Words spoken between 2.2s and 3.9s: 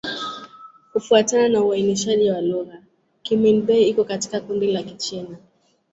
wa lugha, Kimin-Bei